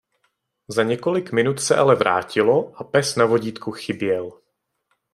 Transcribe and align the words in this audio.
Za 0.67 0.83
několik 0.83 1.31
minut 1.31 1.59
se 1.59 1.75
ale 1.75 1.95
vrátilo 1.95 2.73
a 2.75 2.83
pes 2.83 3.15
na 3.15 3.25
vodítku 3.25 3.71
chyběl. 3.71 4.39